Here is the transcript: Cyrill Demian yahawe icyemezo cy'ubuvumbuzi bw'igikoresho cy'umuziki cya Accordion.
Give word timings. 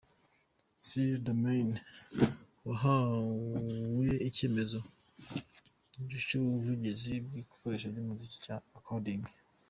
Cyrill 0.85 1.21
Demian 1.25 1.69
yahawe 2.67 4.07
icyemezo 4.29 4.79
cy'ubuvumbuzi 6.27 7.11
bw'igikoresho 7.25 7.87
cy'umuziki 7.93 8.37
cya 8.45 8.55
Accordion. 8.77 9.21